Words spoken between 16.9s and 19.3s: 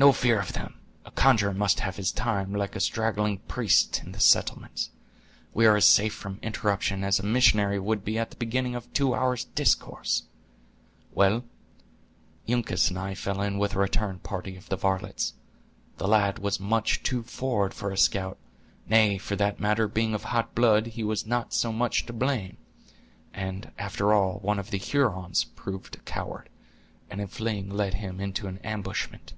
too forward for a scout; nay,